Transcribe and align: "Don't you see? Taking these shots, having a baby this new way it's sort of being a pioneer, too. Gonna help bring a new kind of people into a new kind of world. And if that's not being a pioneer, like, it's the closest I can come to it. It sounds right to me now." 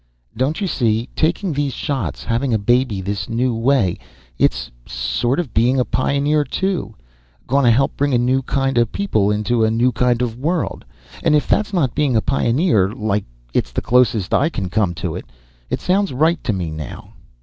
"Don't 0.35 0.59
you 0.59 0.65
see? 0.65 1.09
Taking 1.15 1.53
these 1.53 1.75
shots, 1.75 2.23
having 2.23 2.55
a 2.55 2.57
baby 2.57 3.01
this 3.01 3.29
new 3.29 3.53
way 3.53 3.99
it's 4.39 4.71
sort 4.87 5.39
of 5.39 5.53
being 5.53 5.79
a 5.79 5.85
pioneer, 5.85 6.43
too. 6.43 6.95
Gonna 7.45 7.69
help 7.69 7.97
bring 7.97 8.11
a 8.11 8.17
new 8.17 8.41
kind 8.41 8.79
of 8.79 8.91
people 8.91 9.29
into 9.29 9.63
a 9.63 9.69
new 9.69 9.91
kind 9.91 10.23
of 10.23 10.39
world. 10.39 10.85
And 11.21 11.35
if 11.35 11.47
that's 11.47 11.71
not 11.71 11.93
being 11.93 12.15
a 12.15 12.19
pioneer, 12.21 12.91
like, 12.91 13.25
it's 13.53 13.71
the 13.71 13.83
closest 13.83 14.33
I 14.33 14.49
can 14.49 14.71
come 14.71 14.95
to 14.95 15.15
it. 15.15 15.25
It 15.69 15.79
sounds 15.79 16.11
right 16.13 16.43
to 16.45 16.51
me 16.51 16.71
now." 16.71 17.13